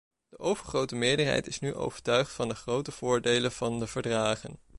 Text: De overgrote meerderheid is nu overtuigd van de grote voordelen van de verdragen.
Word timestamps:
De 0.29 0.39
overgrote 0.39 0.95
meerderheid 0.95 1.47
is 1.47 1.59
nu 1.59 1.73
overtuigd 1.75 2.31
van 2.31 2.47
de 2.47 2.55
grote 2.55 2.91
voordelen 2.91 3.51
van 3.51 3.79
de 3.79 3.87
verdragen. 3.87 4.59